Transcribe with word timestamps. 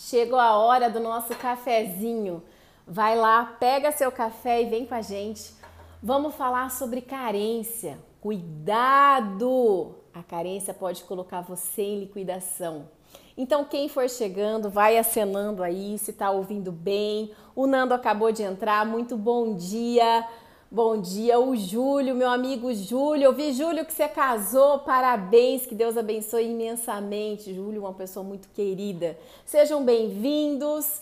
Chegou 0.00 0.38
a 0.38 0.56
hora 0.56 0.88
do 0.88 1.00
nosso 1.00 1.34
cafezinho. 1.34 2.40
Vai 2.86 3.16
lá, 3.16 3.56
pega 3.58 3.90
seu 3.90 4.12
café 4.12 4.62
e 4.62 4.66
vem 4.66 4.86
com 4.86 4.94
a 4.94 5.02
gente. 5.02 5.52
Vamos 6.00 6.36
falar 6.36 6.70
sobre 6.70 7.00
carência. 7.00 7.98
Cuidado! 8.20 9.96
A 10.14 10.22
carência 10.22 10.72
pode 10.72 11.02
colocar 11.02 11.40
você 11.40 11.82
em 11.82 11.98
liquidação. 11.98 12.88
Então, 13.36 13.64
quem 13.64 13.88
for 13.88 14.08
chegando, 14.08 14.70
vai 14.70 14.96
acenando 14.96 15.64
aí, 15.64 15.98
se 15.98 16.12
tá 16.12 16.30
ouvindo 16.30 16.70
bem. 16.70 17.32
O 17.56 17.66
Nando 17.66 17.92
acabou 17.92 18.30
de 18.30 18.44
entrar, 18.44 18.86
muito 18.86 19.16
bom 19.16 19.56
dia. 19.56 20.24
Bom 20.70 21.00
dia, 21.00 21.40
o 21.40 21.56
Júlio, 21.56 22.14
meu 22.14 22.28
amigo 22.28 22.70
Júlio. 22.74 23.24
Eu 23.24 23.32
vi, 23.32 23.54
Júlio, 23.54 23.86
que 23.86 23.92
você 23.92 24.06
casou. 24.06 24.80
Parabéns, 24.80 25.64
que 25.64 25.74
Deus 25.74 25.96
abençoe 25.96 26.44
imensamente. 26.44 27.54
Júlio, 27.54 27.80
uma 27.80 27.94
pessoa 27.94 28.22
muito 28.22 28.50
querida. 28.50 29.16
Sejam 29.46 29.82
bem-vindos. 29.82 31.00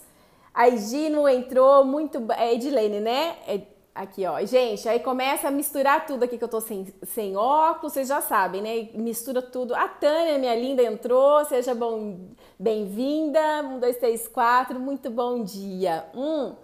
A 0.54 0.68
Edino 0.68 1.28
entrou 1.28 1.84
muito. 1.84 2.24
É 2.38 2.54
Edilene, 2.54 3.00
né? 3.00 3.38
É, 3.44 3.62
aqui, 3.92 4.24
ó. 4.24 4.40
Gente, 4.46 4.88
aí 4.88 5.00
começa 5.00 5.48
a 5.48 5.50
misturar 5.50 6.06
tudo 6.06 6.22
aqui 6.22 6.38
que 6.38 6.44
eu 6.44 6.48
tô 6.48 6.60
sem, 6.60 6.86
sem 7.02 7.36
óculos, 7.36 7.92
vocês 7.92 8.06
já 8.06 8.20
sabem, 8.20 8.62
né? 8.62 8.88
Mistura 8.94 9.42
tudo. 9.42 9.74
A 9.74 9.88
Tânia, 9.88 10.38
minha 10.38 10.54
linda, 10.54 10.80
entrou. 10.84 11.44
Seja 11.44 11.74
bom, 11.74 12.20
bem-vinda. 12.56 13.64
Um, 13.64 13.80
dois, 13.80 13.96
três, 13.96 14.28
quatro. 14.28 14.78
Muito 14.78 15.10
bom 15.10 15.42
dia. 15.42 16.06
Hum. 16.14 16.54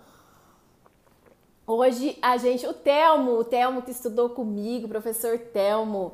Hoje 1.66 2.18
a 2.20 2.36
gente, 2.36 2.66
o 2.66 2.72
Telmo, 2.72 3.32
o 3.38 3.44
Telmo 3.44 3.82
que 3.82 3.90
estudou 3.90 4.30
comigo, 4.30 4.86
o 4.86 4.88
professor 4.88 5.38
Telmo, 5.38 6.12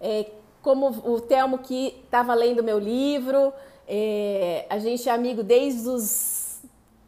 é, 0.00 0.26
como 0.60 0.88
o 0.88 1.20
Telmo 1.20 1.58
que 1.58 2.00
estava 2.04 2.34
lendo 2.34 2.62
meu 2.62 2.78
livro, 2.78 3.52
é, 3.86 4.66
a 4.68 4.78
gente 4.78 5.08
é 5.08 5.12
amigo 5.12 5.42
desde 5.42 5.88
os 5.88 6.60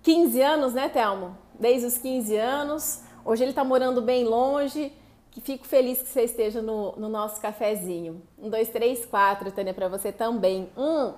15 0.02 0.42
anos, 0.42 0.74
né, 0.74 0.88
Telmo? 0.88 1.36
Desde 1.58 1.86
os 1.86 1.98
15 1.98 2.36
anos. 2.36 3.00
Hoje 3.24 3.44
ele 3.44 3.50
está 3.50 3.64
morando 3.64 4.02
bem 4.02 4.24
longe. 4.24 4.92
Que 5.30 5.40
fico 5.40 5.66
feliz 5.66 6.02
que 6.02 6.08
você 6.08 6.24
esteja 6.24 6.60
no, 6.60 6.92
no 6.96 7.08
nosso 7.08 7.40
cafezinho. 7.40 8.20
Um, 8.38 8.50
dois, 8.50 8.68
três, 8.68 9.06
quatro, 9.06 9.50
Tânia, 9.50 9.72
para 9.72 9.88
você 9.88 10.12
também. 10.12 10.68
Um. 10.76 11.14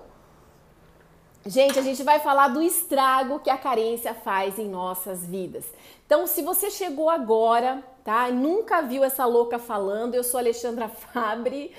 Gente, 1.47 1.77
a 1.77 1.81
gente 1.83 2.01
vai 2.01 2.19
falar 2.19 2.47
do 2.47 2.59
estrago 2.59 3.39
que 3.39 3.51
a 3.51 3.57
carência 3.57 4.15
faz 4.15 4.57
em 4.57 4.67
nossas 4.67 5.27
vidas. 5.27 5.63
Então, 6.03 6.25
se 6.25 6.41
você 6.41 6.71
chegou 6.71 7.07
agora, 7.07 7.83
tá? 8.03 8.31
Nunca 8.31 8.81
viu 8.81 9.03
essa 9.03 9.25
louca 9.25 9.59
falando, 9.59 10.15
eu 10.15 10.23
sou 10.23 10.39
Alexandra 10.39 10.89
Fabre. 11.13 11.71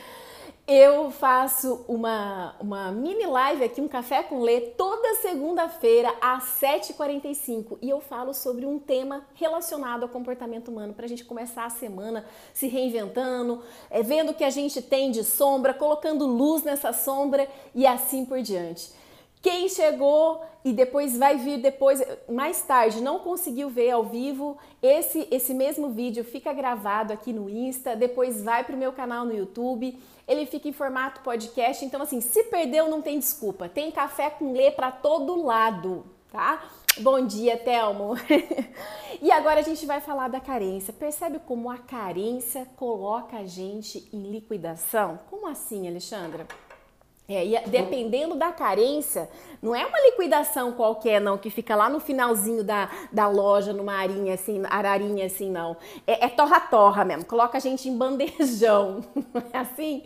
Eu 0.69 1.11
faço 1.11 1.85
uma, 1.89 2.55
uma 2.61 2.93
mini 2.93 3.27
live 3.27 3.65
aqui, 3.65 3.81
um 3.81 3.89
café 3.89 4.23
com 4.23 4.41
lê, 4.41 4.61
toda 4.61 5.15
segunda-feira 5.17 6.15
às 6.21 6.45
7h45 6.61 7.79
e 7.83 7.91
eu 7.91 8.01
falo 8.01 8.35
sobre 8.35 8.67
um 8.67 8.77
tema 8.77 9.27
relacionado 9.35 10.05
ao 10.05 10.09
comportamento 10.09 10.69
humano 10.69 10.93
para 10.93 11.07
a 11.07 11.09
gente 11.09 11.25
começar 11.25 11.65
a 11.65 11.71
semana 11.71 12.25
se 12.53 12.67
reinventando, 12.67 13.63
é, 13.91 14.03
vendo 14.03 14.31
o 14.31 14.35
que 14.35 14.43
a 14.43 14.51
gente 14.51 14.83
tem 14.83 15.13
de 15.13 15.23
sombra, 15.23 15.73
colocando 15.73 16.27
luz 16.27 16.65
nessa 16.65 16.93
sombra 16.93 17.49
e 17.73 17.87
assim 17.87 18.25
por 18.25 18.43
diante. 18.43 18.91
Quem 19.43 19.69
chegou 19.69 20.43
e 20.65 20.73
depois 20.73 21.17
vai 21.17 21.37
vir 21.37 21.59
depois, 21.59 22.03
mais 22.29 22.61
tarde, 22.63 23.01
não 23.01 23.21
conseguiu 23.21 23.71
ver 23.71 23.91
ao 23.91 24.05
vivo, 24.05 24.59
esse, 24.83 25.29
esse 25.31 25.55
mesmo 25.55 25.91
vídeo 25.91 26.25
fica 26.25 26.53
gravado 26.53 27.13
aqui 27.13 27.33
no 27.33 27.49
Insta, 27.49 27.95
depois 27.95 28.43
vai 28.43 28.65
para 28.65 28.75
o 28.75 28.79
meu 28.79 28.93
canal 28.93 29.25
no 29.25 29.33
YouTube, 29.33 29.97
ele 30.27 30.45
fica 30.45 30.69
em 30.69 30.73
formato 30.73 31.21
podcast, 31.21 31.85
então 31.85 32.03
assim, 32.03 32.21
se 32.21 32.43
perdeu 32.45 32.91
não 32.91 33.01
tem 33.01 33.19
desculpa, 33.19 33.69
tem 33.69 33.93
café 33.93 34.29
com 34.29 34.53
lê 34.53 34.73
para 34.73 34.91
todo 34.91 35.41
lado, 35.45 36.05
tá? 36.33 36.65
Bom 36.99 37.25
dia, 37.27 37.59
Telmo. 37.59 38.15
e 39.21 39.31
agora 39.31 39.61
a 39.61 39.63
gente 39.63 39.85
vai 39.85 40.01
falar 40.01 40.29
da 40.29 40.41
carência. 40.41 40.95
Percebe 40.95 41.39
como 41.41 41.71
a 41.71 41.77
carência 41.77 42.67
coloca 42.75 43.37
a 43.37 43.45
gente 43.45 44.09
em 44.11 44.31
liquidação? 44.31 45.21
Como 45.29 45.47
assim, 45.47 45.87
Alexandra? 45.87 46.47
É, 47.29 47.45
e 47.45 47.59
dependendo 47.69 48.37
da 48.37 48.53
carência, 48.53 49.29
não 49.61 49.75
é 49.75 49.85
uma 49.85 50.01
liquidação 50.01 50.71
qualquer, 50.73 51.21
não, 51.21 51.37
que 51.37 51.51
fica 51.51 51.75
lá 51.75 51.89
no 51.89 51.99
finalzinho 51.99 52.63
da, 52.63 52.89
da 53.11 53.27
loja, 53.29 53.73
numa 53.73 53.95
arinha 53.95 54.35
assim, 54.35 54.63
ararinha 54.71 55.27
assim, 55.27 55.51
não. 55.51 55.77
É 56.07 56.29
torra-torra 56.29 57.05
mesmo, 57.05 57.25
coloca 57.25 57.59
a 57.59 57.61
gente 57.61 57.89
em 57.89 57.97
bandejão, 57.97 59.01
não 59.35 59.43
é 59.53 59.59
assim? 59.59 60.05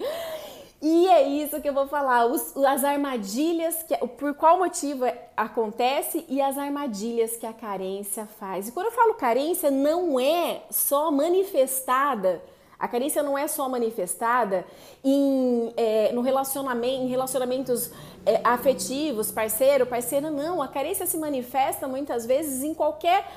E 0.83 1.09
é 1.09 1.23
isso 1.29 1.61
que 1.61 1.69
eu 1.69 1.75
vou 1.75 1.87
falar, 1.87 2.25
os, 2.25 2.57
as 2.57 2.85
armadilhas, 2.85 3.83
que, 3.83 3.95
por 4.17 4.33
qual 4.33 4.59
motivo 4.59 5.05
acontece 5.37 6.25
e 6.27 6.41
as 6.41 6.57
armadilhas 6.57 7.37
que 7.37 7.45
a 7.45 7.53
carência 7.53 8.27
faz. 8.39 8.69
E 8.69 8.73
quando 8.73 8.87
eu 8.87 8.93
falo 8.93 9.13
carência, 9.13 9.71
não 9.71 10.19
é 10.19 10.63
só 10.71 11.11
manifestada 11.11 12.41
a 12.81 12.89
carência 12.89 13.23
não 13.23 13.37
é 13.37 13.47
só 13.47 13.69
manifestada 13.69 14.65
em, 15.05 15.71
é, 15.77 16.13
no 16.13 16.23
relacionamento, 16.23 17.03
em 17.03 17.07
relacionamentos 17.09 17.91
é, 18.25 18.41
afetivos, 18.43 19.31
parceiro, 19.31 19.85
parceira, 19.85 20.31
não. 20.31 20.63
A 20.63 20.69
carência 20.69 21.05
se 21.05 21.19
manifesta 21.19 21.87
muitas 21.87 22.25
vezes 22.25 22.63
em 22.65 22.73
qualquer 22.73 23.31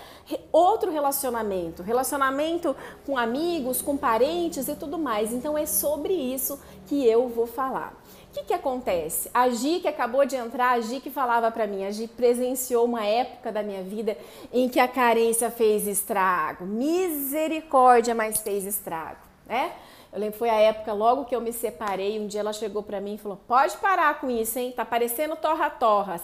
outro 0.49 0.89
relacionamento, 0.89 1.83
relacionamento 1.83 2.73
com 3.05 3.17
amigos, 3.17 3.81
com 3.81 3.97
parentes 3.97 4.69
e 4.69 4.75
tudo 4.75 4.97
mais. 4.97 5.33
Então 5.33 5.57
é 5.57 5.65
sobre 5.65 6.13
isso 6.13 6.57
que 6.87 7.05
eu 7.05 7.27
vou 7.27 7.45
falar. 7.45 8.01
O 8.29 8.33
que, 8.33 8.45
que 8.45 8.53
acontece? 8.53 9.29
A 9.33 9.49
Gi, 9.49 9.81
que 9.81 9.87
acabou 9.89 10.25
de 10.25 10.37
entrar, 10.37 10.71
a 10.71 10.79
Gi 10.79 11.01
que 11.01 11.11
falava 11.11 11.51
para 11.51 11.67
mim, 11.67 11.85
a 11.85 11.91
Gi 11.91 12.07
presenciou 12.07 12.85
uma 12.85 13.05
época 13.05 13.51
da 13.51 13.61
minha 13.61 13.83
vida 13.83 14.17
em 14.53 14.69
que 14.69 14.79
a 14.79 14.87
carência 14.87 15.51
fez 15.51 15.85
estrago. 15.85 16.65
Misericórdia, 16.65 18.15
mas 18.15 18.39
fez 18.39 18.65
estrago 18.65 19.32
né? 19.45 19.73
Eu 20.11 20.19
lembro 20.19 20.37
foi 20.37 20.49
a 20.49 20.59
época 20.59 20.93
logo 20.93 21.25
que 21.25 21.35
eu 21.35 21.41
me 21.41 21.51
separei, 21.51 22.19
um 22.19 22.27
dia 22.27 22.41
ela 22.41 22.53
chegou 22.53 22.83
para 22.83 23.01
mim 23.01 23.15
e 23.15 23.17
falou: 23.17 23.39
"Pode 23.47 23.77
parar 23.77 24.19
com 24.19 24.29
isso, 24.29 24.59
hein? 24.59 24.71
Tá 24.75 24.85
parecendo 24.85 25.35
torra-torras". 25.35 26.21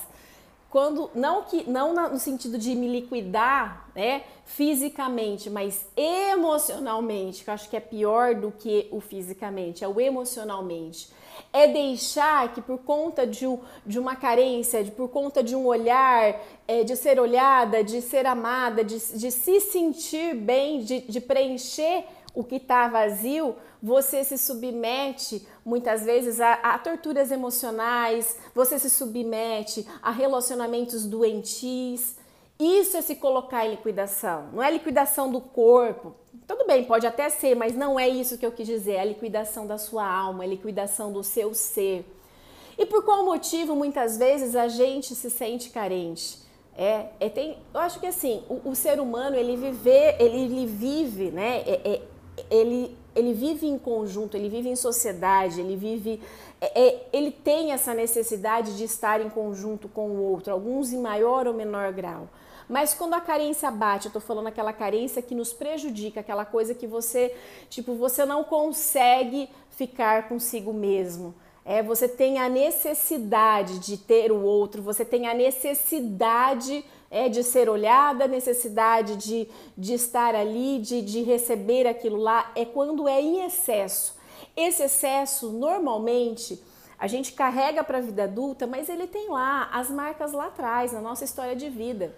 Quando 0.70 1.10
não 1.16 1.42
que 1.44 1.68
não 1.68 1.94
no 2.12 2.20
sentido 2.20 2.56
de 2.56 2.76
me 2.76 2.88
liquidar, 2.88 3.90
né, 3.96 4.22
fisicamente, 4.46 5.50
mas 5.50 5.88
emocionalmente, 5.98 7.44
que 7.44 7.50
eu 7.50 7.54
acho 7.56 7.68
que 7.68 7.76
é 7.76 7.80
pior 7.80 8.36
do 8.36 8.52
que 8.52 8.88
o 8.92 9.02
fisicamente, 9.02 9.84
é 9.84 9.88
o 9.88 10.00
emocionalmente. 10.00 11.10
É 11.52 11.66
deixar 11.66 12.54
que 12.54 12.62
por 12.62 12.78
conta 12.80 13.26
de, 13.26 13.46
de 13.84 13.98
uma 13.98 14.16
carência, 14.16 14.84
de, 14.84 14.92
por 14.92 15.10
conta 15.10 15.42
de 15.42 15.56
um 15.56 15.66
olhar, 15.66 16.40
é, 16.68 16.84
de 16.84 16.96
ser 16.96 17.20
olhada, 17.20 17.84
de 17.84 18.00
ser 18.00 18.28
amada, 18.28 18.84
de, 18.84 19.00
de 19.00 19.32
se 19.32 19.60
sentir 19.60 20.36
bem, 20.36 20.82
de, 20.82 21.02
de 21.02 21.20
preencher 21.20 22.06
o 22.40 22.44
que 22.44 22.56
está 22.56 22.88
vazio, 22.88 23.54
você 23.84 24.24
se 24.24 24.38
submete 24.38 25.46
muitas 25.66 26.06
vezes 26.06 26.40
a, 26.40 26.54
a, 26.54 26.80
torturas 26.80 27.32
emocionais, 27.32 28.38
você 28.56 28.80
se 28.80 28.90
submete 28.90 29.86
a 30.02 30.10
relacionamentos 30.10 31.06
doentios. 31.06 32.16
Isso 32.58 32.96
é 32.96 33.02
se 33.02 33.16
colocar 33.16 33.66
em 33.66 33.72
liquidação. 33.72 34.48
Não 34.54 34.64
é 34.64 34.72
liquidação 34.72 35.30
do 35.30 35.42
corpo. 35.42 36.16
Tudo 36.48 36.66
bem, 36.66 36.86
pode 36.86 37.06
até 37.06 37.30
ser, 37.30 37.56
mas 37.56 37.76
não 37.76 38.00
é 38.00 38.08
isso 38.08 38.38
que 38.38 38.46
eu 38.46 38.54
quis 38.54 38.66
dizer. 38.66 38.94
É 38.94 39.02
a 39.02 39.06
liquidação 39.06 39.68
da 39.68 39.78
sua 39.78 40.10
alma, 40.10 40.46
é 40.46 40.48
a 40.48 40.50
liquidação 40.50 41.12
do 41.12 41.24
seu 41.26 41.54
ser. 41.54 42.06
E 42.78 42.86
por 42.86 43.04
qual 43.04 43.26
motivo 43.26 43.76
muitas 43.76 44.18
vezes 44.18 44.56
a 44.56 44.70
gente 44.70 45.14
se 45.14 45.30
sente 45.30 45.72
carente? 45.72 46.40
É, 46.82 47.08
é 47.20 47.28
tem, 47.28 47.58
eu 47.74 47.80
acho 47.82 48.00
que 48.00 48.08
assim, 48.08 48.42
o, 48.48 48.70
o 48.70 48.74
ser 48.74 49.02
humano 49.02 49.36
ele 49.36 49.58
vive, 49.58 49.90
ele, 50.18 50.38
ele 50.44 50.66
vive, 50.66 51.30
né? 51.30 51.58
É, 51.68 51.82
é, 51.84 52.02
ele, 52.50 52.96
ele 53.16 53.34
vive 53.34 53.68
em 53.68 53.78
conjunto, 53.78 54.36
ele 54.36 54.50
vive 54.50 54.70
em 54.70 54.76
sociedade, 54.76 55.60
ele 55.60 55.76
vive. 55.76 56.22
É, 56.62 56.88
é, 56.88 57.08
ele 57.14 57.32
tem 57.32 57.72
essa 57.72 57.94
necessidade 57.94 58.78
de 58.78 58.84
estar 58.84 59.22
em 59.22 59.30
conjunto 59.30 59.88
com 59.88 60.10
o 60.10 60.22
outro, 60.22 60.52
alguns 60.52 60.92
em 60.92 61.02
maior 61.02 61.48
ou 61.48 61.54
menor 61.54 61.94
grau. 61.94 62.28
Mas 62.68 62.94
quando 62.94 63.16
a 63.16 63.22
carência 63.22 63.72
bate, 63.72 64.08
eu 64.08 64.14
tô 64.14 64.20
falando 64.20 64.48
aquela 64.48 64.72
carência 64.72 65.24
que 65.24 65.34
nos 65.34 65.52
prejudica, 65.52 66.20
aquela 66.20 66.46
coisa 66.46 66.76
que 66.76 66.86
você, 66.86 67.36
tipo, 67.68 67.96
você 67.96 68.26
não 68.26 68.44
consegue 68.44 69.50
ficar 69.72 70.28
consigo 70.28 70.72
mesmo. 70.72 71.34
É, 71.66 71.82
você 71.82 72.08
tem 72.08 72.38
a 72.38 72.48
necessidade 72.48 73.80
de 73.80 73.98
ter 73.98 74.32
o 74.32 74.42
outro, 74.42 74.82
você 74.82 75.04
tem 75.04 75.28
a 75.28 75.34
necessidade 75.34 76.86
é 77.12 77.28
de 77.28 77.44
ser 77.44 77.70
olhada, 77.70 78.28
necessidade 78.28 79.16
de, 79.16 79.48
de 79.78 79.94
estar 79.94 80.36
ali, 80.36 80.80
de, 80.80 81.02
de 81.02 81.24
receber 81.24 81.88
aquilo 81.88 82.18
lá, 82.18 82.52
é 82.56 82.66
quando 82.66 83.08
é 83.08 83.20
em 83.20 83.46
excesso. 83.46 84.16
Esse 84.56 84.84
excesso, 84.84 85.50
normalmente, 85.52 86.62
a 86.98 87.08
gente 87.08 87.34
carrega 87.34 87.84
para 87.84 87.98
a 87.98 88.02
vida 88.02 88.26
adulta, 88.26 88.68
mas 88.68 88.90
ele 88.90 89.08
tem 89.08 89.30
lá 89.30 89.70
as 89.72 89.90
marcas 89.90 90.34
lá 90.34 90.48
atrás, 90.48 90.92
na 90.92 91.02
nossa 91.02 91.24
história 91.24 91.56
de 91.56 91.70
vida. 91.70 92.16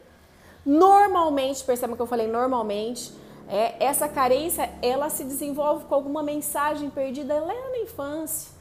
Normalmente, 0.65 1.63
perceba 1.63 1.95
que 1.95 2.01
eu 2.01 2.07
falei 2.07 2.27
normalmente, 2.27 3.13
é, 3.47 3.83
essa 3.83 4.07
carência 4.07 4.69
ela 4.81 5.09
se 5.09 5.23
desenvolve 5.23 5.85
com 5.85 5.95
alguma 5.95 6.21
mensagem 6.21 6.89
perdida 6.89 7.39
lá 7.39 7.53
na 7.53 7.79
infância 7.79 8.60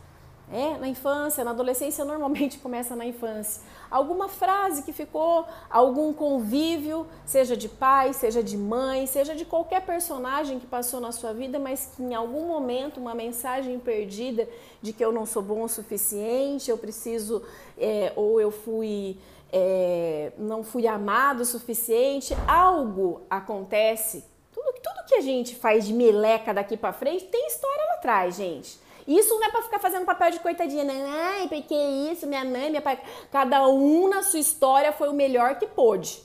É, 0.53 0.77
na 0.79 0.89
infância, 0.89 1.45
na 1.45 1.53
adolescência, 1.53 2.05
normalmente 2.05 2.59
começa 2.61 2.97
na 2.97 3.07
infância. 3.07 3.63
Alguma 3.89 4.29
frase 4.29 4.83
que 4.83 4.93
ficou, 4.93 5.47
algum 5.71 6.13
convívio, 6.13 7.07
seja 7.25 7.57
de 7.57 7.69
pai, 7.69 8.13
seja 8.13 8.43
de 8.43 8.57
mãe, 8.57 9.07
seja 9.07 9.35
de 9.35 9.45
qualquer 9.45 9.87
personagem 9.87 10.59
que 10.59 10.67
passou 10.67 11.01
na 11.01 11.13
sua 11.13 11.33
vida, 11.33 11.59
mas 11.61 11.93
que 11.97 12.03
em 12.03 12.15
algum 12.15 12.49
momento 12.49 12.99
uma 12.99 13.15
mensagem 13.15 13.79
perdida 13.79 14.49
de 14.83 14.93
que 14.93 15.05
eu 15.05 15.13
não 15.13 15.25
sou 15.25 15.41
bom 15.43 15.63
o 15.63 15.69
suficiente, 15.69 16.69
eu 16.69 16.79
preciso, 16.79 17.45
é, 17.79 18.13
ou 18.17 18.41
eu 18.41 18.51
fui, 18.51 19.19
é, 19.53 20.33
não 20.37 20.65
fui 20.65 20.87
amado 20.89 21.43
o 21.43 21.45
suficiente, 21.45 22.35
algo 22.49 23.23
acontece. 23.31 24.25
Tudo, 24.53 24.73
tudo 24.83 25.07
que 25.07 25.15
a 25.15 25.21
gente 25.21 25.55
faz 25.55 25.87
de 25.87 25.93
meleca 25.93 26.53
daqui 26.53 26.77
para 26.77 26.93
frente 26.93 27.27
tem 27.27 27.47
história 27.47 27.85
lá 27.87 27.95
atrás, 27.95 28.35
gente. 28.35 28.90
Isso 29.07 29.35
não 29.35 29.45
é 29.45 29.51
para 29.51 29.63
ficar 29.63 29.79
fazendo 29.79 30.05
papel 30.05 30.31
de 30.31 30.41
coitadinha, 30.41 30.85
né? 30.85 31.05
Ai, 31.09 31.49
porque 31.49 31.75
isso, 31.75 32.27
minha 32.27 32.45
mãe, 32.45 32.71
minha 32.71 32.83
pai. 32.83 33.01
Cada 33.31 33.67
um 33.69 34.09
na 34.09 34.23
sua 34.23 34.39
história 34.39 34.93
foi 34.93 35.09
o 35.09 35.15
melhor 35.15 35.59
que 35.59 35.67
pôde. 35.67 36.23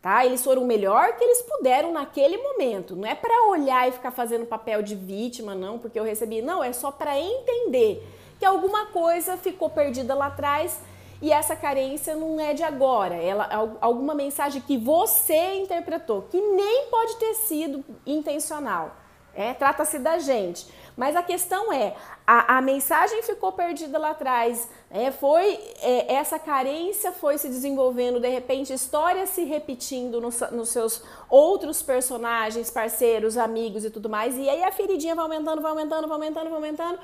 Tá? 0.00 0.24
Eles 0.24 0.44
foram 0.44 0.62
o 0.62 0.66
melhor 0.66 1.16
que 1.16 1.24
eles 1.24 1.40
puderam 1.42 1.92
naquele 1.92 2.36
momento. 2.36 2.94
Não 2.94 3.08
é 3.08 3.14
para 3.14 3.48
olhar 3.48 3.88
e 3.88 3.92
ficar 3.92 4.10
fazendo 4.10 4.44
papel 4.44 4.82
de 4.82 4.94
vítima, 4.94 5.54
não, 5.54 5.78
porque 5.78 5.98
eu 5.98 6.04
recebi. 6.04 6.42
Não, 6.42 6.62
é 6.62 6.74
só 6.74 6.90
para 6.90 7.18
entender 7.18 8.06
que 8.38 8.44
alguma 8.44 8.86
coisa 8.86 9.38
ficou 9.38 9.70
perdida 9.70 10.14
lá 10.14 10.26
atrás 10.26 10.78
e 11.22 11.32
essa 11.32 11.56
carência 11.56 12.14
não 12.14 12.38
é 12.38 12.52
de 12.52 12.62
agora. 12.62 13.14
Ela 13.14 13.76
alguma 13.80 14.14
mensagem 14.14 14.60
que 14.60 14.76
você 14.76 15.54
interpretou, 15.54 16.22
que 16.30 16.38
nem 16.38 16.88
pode 16.90 17.16
ter 17.16 17.32
sido 17.34 17.82
intencional. 18.06 18.96
É, 19.34 19.54
trata-se 19.54 19.98
da 19.98 20.18
gente. 20.18 20.66
Mas 20.96 21.16
a 21.16 21.22
questão 21.22 21.72
é, 21.72 21.94
a, 22.24 22.58
a 22.58 22.60
mensagem 22.60 23.20
ficou 23.22 23.50
perdida 23.50 23.98
lá 23.98 24.10
atrás, 24.10 24.68
é, 24.90 25.10
foi 25.10 25.58
é, 25.82 26.14
essa 26.14 26.38
carência 26.38 27.10
foi 27.10 27.36
se 27.36 27.48
desenvolvendo, 27.48 28.20
de 28.20 28.28
repente 28.28 28.72
histórias 28.72 29.30
se 29.30 29.42
repetindo 29.42 30.20
no, 30.20 30.28
nos 30.52 30.68
seus 30.68 31.02
outros 31.28 31.82
personagens, 31.82 32.70
parceiros, 32.70 33.36
amigos 33.36 33.84
e 33.84 33.90
tudo 33.90 34.08
mais, 34.08 34.36
e 34.36 34.48
aí 34.48 34.62
a 34.62 34.70
feridinha 34.70 35.16
vai 35.16 35.24
aumentando, 35.24 35.60
vai 35.60 35.70
aumentando, 35.72 36.06
vai 36.06 36.16
aumentando, 36.16 36.44
vai 36.44 36.54
aumentando. 36.54 36.98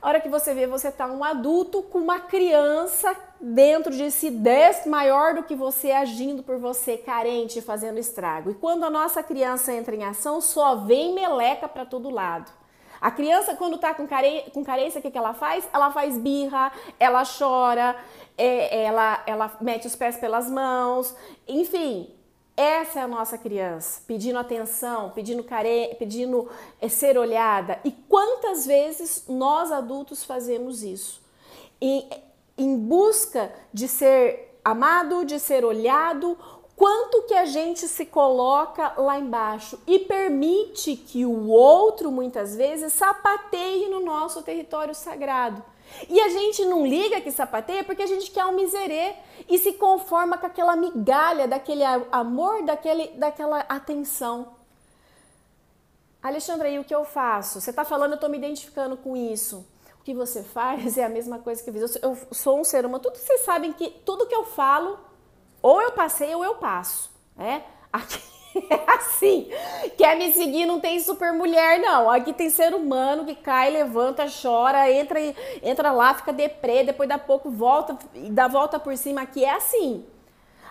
A 0.00 0.08
hora 0.08 0.20
que 0.20 0.28
você 0.28 0.54
vê, 0.54 0.66
você 0.66 0.92
tá 0.92 1.06
um 1.06 1.24
adulto 1.24 1.82
com 1.82 1.98
uma 1.98 2.20
criança 2.20 3.16
dentro 3.40 3.92
de 3.92 4.12
si, 4.12 4.32
maior 4.86 5.34
do 5.34 5.42
que 5.42 5.56
você, 5.56 5.90
agindo 5.90 6.40
por 6.44 6.56
você, 6.56 6.96
carente, 6.96 7.60
fazendo 7.60 7.98
estrago. 7.98 8.50
E 8.50 8.54
quando 8.54 8.84
a 8.84 8.90
nossa 8.90 9.24
criança 9.24 9.72
entra 9.72 9.96
em 9.96 10.04
ação, 10.04 10.40
só 10.40 10.76
vem 10.76 11.14
meleca 11.14 11.66
para 11.66 11.84
todo 11.84 12.10
lado. 12.10 12.57
A 13.00 13.10
criança, 13.10 13.54
quando 13.54 13.76
está 13.76 13.94
com, 13.94 14.06
care... 14.06 14.50
com 14.52 14.64
carência, 14.64 14.98
o 14.98 15.02
que, 15.02 15.10
que 15.10 15.18
ela 15.18 15.34
faz? 15.34 15.68
Ela 15.72 15.90
faz 15.90 16.18
birra, 16.18 16.72
ela 16.98 17.22
chora, 17.24 17.96
é, 18.36 18.84
ela, 18.84 19.22
ela 19.26 19.56
mete 19.60 19.86
os 19.86 19.96
pés 19.96 20.16
pelas 20.16 20.50
mãos, 20.50 21.14
enfim. 21.46 22.14
Essa 22.56 22.98
é 22.98 23.02
a 23.02 23.08
nossa 23.08 23.38
criança, 23.38 24.02
pedindo 24.04 24.38
atenção, 24.38 25.10
pedindo, 25.10 25.44
care... 25.44 25.94
pedindo 25.98 26.48
é, 26.80 26.88
ser 26.88 27.16
olhada. 27.16 27.78
E 27.84 27.92
quantas 27.92 28.66
vezes 28.66 29.24
nós 29.28 29.70
adultos 29.70 30.24
fazemos 30.24 30.82
isso? 30.82 31.22
E, 31.80 32.04
em 32.56 32.76
busca 32.76 33.52
de 33.72 33.86
ser 33.86 34.58
amado, 34.64 35.24
de 35.24 35.38
ser 35.38 35.64
olhado, 35.64 36.36
quanto 36.78 37.22
que 37.22 37.34
a 37.34 37.44
gente 37.44 37.88
se 37.88 38.06
coloca 38.06 38.94
lá 38.96 39.18
embaixo 39.18 39.76
e 39.84 39.98
permite 39.98 40.94
que 40.94 41.26
o 41.26 41.48
outro 41.48 42.12
muitas 42.12 42.54
vezes 42.54 42.92
sapateie 42.92 43.88
no 43.88 43.98
nosso 43.98 44.42
território 44.44 44.94
sagrado. 44.94 45.60
E 46.08 46.20
a 46.20 46.28
gente 46.28 46.64
não 46.64 46.86
liga 46.86 47.20
que 47.20 47.32
sapateia 47.32 47.82
porque 47.82 48.02
a 48.02 48.06
gente 48.06 48.30
quer 48.30 48.44
um 48.44 48.54
miserê 48.54 49.14
e 49.48 49.58
se 49.58 49.72
conforma 49.72 50.38
com 50.38 50.46
aquela 50.46 50.76
migalha 50.76 51.48
daquele 51.48 51.82
amor, 52.12 52.62
daquele, 52.64 53.08
daquela 53.08 53.58
atenção. 53.60 54.52
Alexandra, 56.22 56.68
e 56.68 56.78
o 56.78 56.84
que 56.84 56.94
eu 56.94 57.04
faço? 57.04 57.60
Você 57.60 57.70
está 57.70 57.84
falando, 57.84 58.12
eu 58.12 58.16
estou 58.16 58.30
me 58.30 58.38
identificando 58.38 58.96
com 58.96 59.16
isso. 59.16 59.66
O 60.00 60.04
que 60.04 60.14
você 60.14 60.44
faz 60.44 60.96
é 60.98 61.04
a 61.04 61.08
mesma 61.08 61.40
coisa 61.40 61.60
que 61.60 61.70
eu 61.70 61.74
fiz. 61.74 61.96
Eu 61.96 62.16
sou 62.30 62.60
um 62.60 62.64
ser 62.64 62.86
humano. 62.86 63.02
Tudo 63.02 63.16
vocês 63.16 63.40
sabem 63.40 63.72
que 63.72 63.90
tudo 64.04 64.26
que 64.26 64.34
eu 64.34 64.44
falo 64.44 65.08
ou 65.62 65.80
eu 65.82 65.92
passei 65.92 66.34
ou 66.34 66.44
eu 66.44 66.56
passo, 66.56 67.10
né? 67.36 67.62
Aqui 67.92 68.20
é 68.70 68.92
assim. 68.92 69.50
Quer 69.96 70.16
me 70.16 70.32
seguir, 70.32 70.66
não 70.66 70.80
tem 70.80 70.98
super 71.00 71.32
mulher, 71.32 71.78
não. 71.80 72.10
Aqui 72.10 72.32
tem 72.32 72.50
ser 72.50 72.74
humano 72.74 73.24
que 73.24 73.34
cai, 73.34 73.70
levanta, 73.70 74.26
chora, 74.42 74.90
entra, 74.90 75.18
entra 75.62 75.90
lá, 75.92 76.14
fica 76.14 76.32
deprê, 76.32 76.84
depois 76.84 77.08
da 77.08 77.18
pouco 77.18 77.50
volta 77.50 77.98
e 78.14 78.30
dá 78.30 78.48
volta 78.48 78.78
por 78.78 78.96
cima. 78.96 79.22
Aqui 79.22 79.44
é 79.44 79.54
assim. 79.54 80.04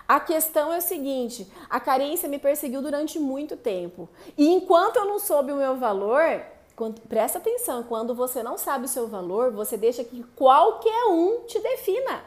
A 0.06 0.18
questão 0.18 0.72
é 0.72 0.78
o 0.78 0.82
seguinte: 0.82 1.50
a 1.68 1.78
carência 1.78 2.28
me 2.28 2.38
perseguiu 2.38 2.80
durante 2.82 3.18
muito 3.18 3.56
tempo. 3.56 4.08
E 4.36 4.48
enquanto 4.48 4.96
eu 4.96 5.04
não 5.04 5.18
soube 5.18 5.52
o 5.52 5.56
meu 5.56 5.76
valor, 5.76 6.42
quando, 6.74 7.00
presta 7.02 7.38
atenção, 7.38 7.82
quando 7.82 8.14
você 8.14 8.42
não 8.42 8.56
sabe 8.56 8.86
o 8.86 8.88
seu 8.88 9.06
valor, 9.06 9.52
você 9.52 9.76
deixa 9.76 10.04
que 10.04 10.22
qualquer 10.34 11.04
um 11.06 11.44
te 11.46 11.60
defina. 11.60 12.22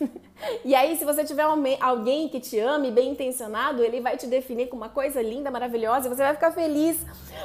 E 0.64 0.74
aí, 0.74 0.96
se 0.96 1.04
você 1.04 1.24
tiver 1.24 1.46
alguém 1.80 2.28
que 2.28 2.40
te 2.40 2.58
ame, 2.58 2.90
bem 2.90 3.12
intencionado, 3.12 3.82
ele 3.82 4.00
vai 4.00 4.16
te 4.16 4.26
definir 4.26 4.68
com 4.68 4.76
uma 4.76 4.88
coisa 4.88 5.22
linda, 5.22 5.50
maravilhosa, 5.50 6.08
você 6.08 6.22
vai 6.22 6.34
ficar 6.34 6.52
feliz. 6.52 6.98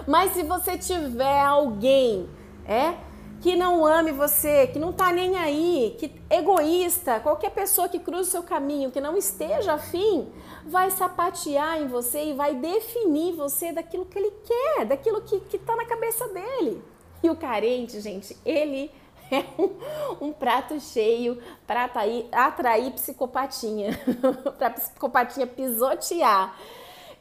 Mas 0.08 0.34
se 0.34 0.44
você 0.44 0.78
tiver 0.78 1.40
alguém, 1.40 2.30
é, 2.66 2.96
que 3.42 3.56
não 3.56 3.86
ame 3.86 4.12
você, 4.12 4.68
que 4.68 4.78
não 4.78 4.94
tá 4.94 5.12
nem 5.12 5.36
aí, 5.36 5.96
que 5.98 6.12
egoísta, 6.30 7.20
qualquer 7.20 7.50
pessoa 7.50 7.90
que 7.90 7.98
cruze 7.98 8.30
o 8.30 8.32
seu 8.32 8.44
caminho, 8.44 8.92
que 8.92 9.02
não 9.02 9.18
esteja 9.18 9.74
afim, 9.74 10.32
vai 10.66 10.92
sapatear 10.92 11.82
em 11.82 11.88
você 11.88 12.26
e 12.26 12.34
vai 12.34 12.54
definir 12.54 13.34
você 13.34 13.72
daquilo 13.72 14.06
que 14.06 14.20
ele 14.20 14.32
quer, 14.46 14.86
daquilo 14.86 15.22
que, 15.22 15.40
que 15.40 15.58
tá 15.58 15.76
na 15.76 15.86
cabeça 15.86 16.28
dele. 16.28 16.84
E 17.24 17.30
o 17.30 17.36
carente, 17.36 18.00
gente, 18.00 18.38
ele 18.46 18.92
é 19.36 19.46
um, 19.58 20.28
um 20.28 20.34
prato 20.34 20.80
cheio 20.80 21.42
para 21.66 21.86
atrair, 21.86 22.28
atrair 22.32 22.92
psicopatinha, 22.92 23.92
para 24.58 24.72
psicopatinha 24.72 25.48
pisotear. 25.48 26.56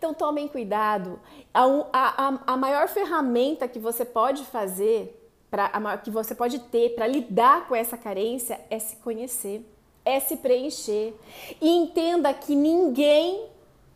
Então 0.00 0.14
tomem 0.14 0.48
cuidado. 0.48 1.20
A, 1.52 1.64
a, 1.92 2.52
a 2.54 2.56
maior 2.56 2.88
ferramenta 2.88 3.68
que 3.68 3.78
você 3.78 4.02
pode 4.02 4.44
fazer, 4.46 5.28
pra, 5.50 5.98
que 5.98 6.10
você 6.10 6.34
pode 6.34 6.58
ter 6.58 6.94
para 6.94 7.06
lidar 7.06 7.68
com 7.68 7.76
essa 7.76 7.98
carência 7.98 8.58
é 8.70 8.78
se 8.78 8.96
conhecer, 8.96 9.62
é 10.04 10.18
se 10.18 10.38
preencher. 10.38 11.14
E 11.60 11.68
entenda 11.68 12.32
que 12.32 12.54
ninguém, 12.54 13.44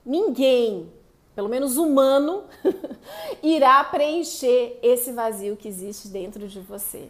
ninguém, 0.04 0.92
pelo 1.34 1.48
menos 1.48 1.78
humano, 1.78 2.44
irá 3.42 3.82
preencher 3.84 4.78
esse 4.82 5.10
vazio 5.10 5.56
que 5.56 5.68
existe 5.68 6.08
dentro 6.08 6.46
de 6.46 6.60
você. 6.60 7.08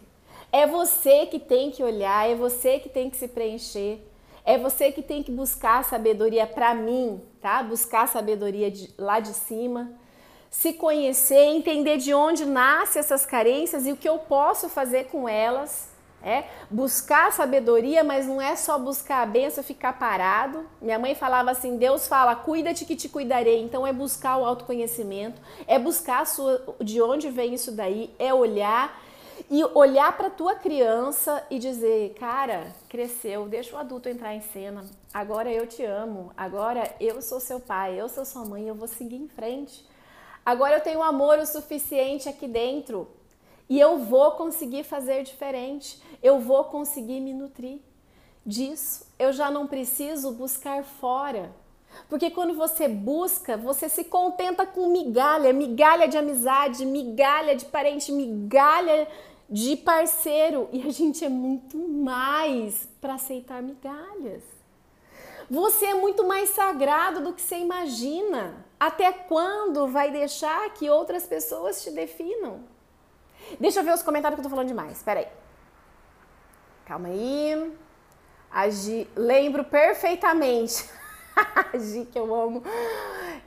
É 0.55 0.65
você 0.65 1.25
que 1.25 1.37
tem 1.37 1.69
que 1.69 1.83
olhar, 1.83 2.29
é 2.29 2.33
você 2.33 2.79
que 2.79 2.87
tem 2.87 3.09
que 3.09 3.17
se 3.17 3.27
preencher. 3.27 3.99
É 4.45 4.57
você 4.57 4.89
que 4.89 5.01
tem 5.01 5.21
que 5.21 5.29
buscar 5.29 5.83
sabedoria 5.83 6.47
para 6.47 6.73
mim, 6.73 7.21
tá? 7.41 7.61
Buscar 7.61 8.07
sabedoria 8.07 8.71
de, 8.71 8.89
lá 8.97 9.19
de 9.19 9.33
cima, 9.33 9.91
se 10.49 10.71
conhecer, 10.71 11.43
entender 11.43 11.97
de 11.97 12.13
onde 12.13 12.45
nascem 12.45 13.01
essas 13.01 13.25
carências 13.25 13.85
e 13.85 13.91
o 13.91 13.97
que 13.97 14.07
eu 14.07 14.17
posso 14.17 14.69
fazer 14.69 15.07
com 15.07 15.27
elas. 15.27 15.89
É 16.23 16.45
buscar 16.71 17.33
sabedoria, 17.33 18.01
mas 18.01 18.25
não 18.25 18.41
é 18.41 18.55
só 18.55 18.79
buscar 18.79 19.23
a 19.23 19.25
benção 19.25 19.61
ficar 19.61 19.99
parado. 19.99 20.65
Minha 20.81 20.97
mãe 20.97 21.15
falava 21.15 21.51
assim: 21.51 21.75
Deus 21.75 22.07
fala, 22.07 22.33
cuida-te 22.33 22.85
que 22.85 22.95
te 22.95 23.09
cuidarei. 23.09 23.61
Então 23.61 23.85
é 23.85 23.91
buscar 23.91 24.37
o 24.37 24.45
autoconhecimento, 24.45 25.41
é 25.67 25.77
buscar 25.77 26.25
sua, 26.25 26.63
de 26.79 27.01
onde 27.01 27.29
vem 27.29 27.53
isso 27.53 27.73
daí, 27.73 28.09
é 28.17 28.33
olhar 28.33 29.04
e 29.49 29.63
olhar 29.63 30.15
para 30.17 30.29
tua 30.29 30.55
criança 30.55 31.45
e 31.49 31.59
dizer, 31.59 32.15
cara, 32.15 32.73
cresceu, 32.89 33.47
deixa 33.47 33.75
o 33.75 33.79
adulto 33.79 34.09
entrar 34.09 34.33
em 34.33 34.41
cena. 34.41 34.83
Agora 35.13 35.51
eu 35.51 35.67
te 35.67 35.83
amo. 35.83 36.31
Agora 36.35 36.95
eu 36.99 37.21
sou 37.21 37.39
seu 37.39 37.59
pai, 37.59 37.99
eu 37.99 38.09
sou 38.09 38.25
sua 38.25 38.43
mãe, 38.43 38.67
eu 38.67 38.75
vou 38.75 38.87
seguir 38.87 39.17
em 39.17 39.27
frente. 39.27 39.85
Agora 40.45 40.75
eu 40.75 40.81
tenho 40.81 41.01
amor 41.01 41.37
o 41.39 41.45
suficiente 41.45 42.27
aqui 42.27 42.47
dentro 42.47 43.07
e 43.69 43.79
eu 43.79 43.99
vou 43.99 44.31
conseguir 44.31 44.83
fazer 44.83 45.23
diferente. 45.23 46.01
Eu 46.21 46.39
vou 46.39 46.65
conseguir 46.65 47.19
me 47.19 47.33
nutrir 47.33 47.79
disso. 48.45 49.05
Eu 49.17 49.31
já 49.31 49.51
não 49.51 49.67
preciso 49.67 50.31
buscar 50.31 50.83
fora. 50.83 51.51
Porque 52.09 52.29
quando 52.29 52.53
você 52.53 52.87
busca, 52.87 53.55
você 53.55 53.87
se 53.87 54.03
contenta 54.03 54.65
com 54.65 54.89
migalha, 54.89 55.53
migalha 55.53 56.07
de 56.07 56.17
amizade, 56.17 56.85
migalha 56.85 57.55
de 57.55 57.65
parente, 57.65 58.11
migalha 58.11 59.07
de 59.49 59.75
parceiro. 59.77 60.69
E 60.71 60.87
a 60.87 60.91
gente 60.91 61.23
é 61.23 61.29
muito 61.29 61.77
mais 61.77 62.87
para 62.99 63.15
aceitar 63.15 63.61
migalhas. 63.61 64.43
Você 65.49 65.85
é 65.85 65.93
muito 65.93 66.25
mais 66.25 66.49
sagrado 66.49 67.21
do 67.21 67.33
que 67.33 67.41
você 67.41 67.57
imagina. 67.57 68.65
Até 68.79 69.11
quando 69.11 69.87
vai 69.87 70.11
deixar 70.11 70.69
que 70.73 70.89
outras 70.89 71.25
pessoas 71.25 71.83
te 71.83 71.91
definam? 71.91 72.61
Deixa 73.59 73.79
eu 73.79 73.83
ver 73.83 73.93
os 73.93 74.01
comentários 74.01 74.35
que 74.35 74.39
eu 74.41 74.49
tô 74.49 74.49
falando 74.49 74.67
demais. 74.67 74.93
Espera 74.93 75.19
aí. 75.19 75.27
calma 76.85 77.09
aí. 77.09 77.71
Agi, 78.51 79.07
lembro 79.15 79.63
perfeitamente. 79.65 80.89
Agi, 81.73 82.05
que 82.05 82.17
eu 82.17 82.33
amo. 82.33 82.63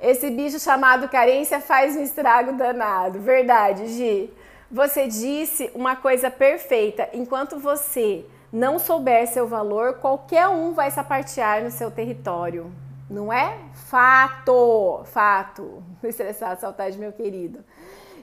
Esse 0.00 0.30
bicho 0.30 0.60
chamado 0.60 1.08
carência 1.08 1.60
faz 1.60 1.96
um 1.96 2.02
estrago 2.02 2.52
danado. 2.52 3.18
Verdade, 3.18 3.88
Gi. 3.88 4.32
Você 4.70 5.06
disse 5.06 5.70
uma 5.74 5.96
coisa 5.96 6.30
perfeita. 6.30 7.08
Enquanto 7.14 7.58
você 7.58 8.26
não 8.52 8.78
souber 8.78 9.26
seu 9.26 9.46
valor, 9.46 9.94
qualquer 9.94 10.46
um 10.48 10.74
vai 10.74 10.90
sapatear 10.90 11.64
no 11.64 11.70
seu 11.70 11.90
território. 11.90 12.70
Não 13.08 13.32
é? 13.32 13.58
Fato! 13.72 15.02
Fato! 15.06 15.82
Estressado, 16.04 16.60
saudade, 16.60 16.98
meu 16.98 17.12
querido. 17.12 17.64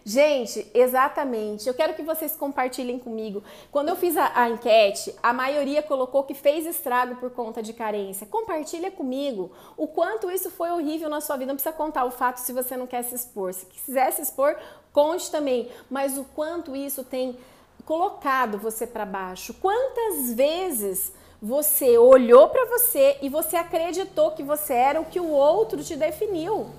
Gente, 0.08 0.70
exatamente. 0.72 1.68
Eu 1.68 1.74
quero 1.74 1.96
que 1.96 2.04
vocês 2.04 2.36
compartilhem 2.36 3.00
comigo. 3.00 3.42
Quando 3.72 3.90
eu 3.90 3.96
fiz 3.96 4.16
a, 4.16 4.32
a, 4.36 4.48
enquete, 4.48 5.16
a 5.24 5.34
maioria 5.34 5.82
colocou 5.82 6.24
que 6.24 6.36
fez 6.36 6.68
estrago 6.68 7.16
por 7.16 7.32
conta 7.32 7.64
de 7.64 7.74
carência. 7.74 8.28
Compartilha 8.28 8.92
comigo 8.92 9.52
o 9.76 9.88
quanto 9.88 10.30
isso 10.30 10.52
foi 10.52 10.70
horrível 10.70 11.10
na 11.10 11.22
sua 11.22 11.38
vida. 11.38 11.52
Não 11.52 11.56
precisa 11.56 11.76
contar 11.76 12.06
o 12.06 12.12
fato 12.12 12.38
se 12.38 12.54
você 12.54 12.78
não 12.78 12.86
quer 12.86 13.02
se 13.04 13.16
expor. 13.16 13.52
Se 13.52 13.66
quiser 13.66 14.12
se 14.12 14.22
expor, 14.22 14.56
conte 14.96 15.30
também. 15.30 15.70
Mas 15.90 16.18
o 16.18 16.24
quanto 16.24 16.74
isso 16.74 17.04
tem 17.04 17.38
colocado 17.84 18.58
você 18.58 18.88
para 18.88 19.06
baixo. 19.06 19.54
Quantas 19.56 20.34
vezes 20.34 21.12
você 21.42 21.98
olhou 21.98 22.48
para 22.48 22.66
você 22.66 23.18
e 23.22 23.28
você 23.28 23.58
acreditou 23.58 24.32
que 24.32 24.42
você 24.42 24.74
era 24.74 25.02
o 25.02 25.06
que 25.06 25.20
o 25.20 25.30
outro 25.30 25.84
te 25.84 25.98
definiu? 25.98 26.72